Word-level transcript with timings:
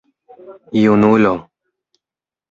junulo 0.81 1.33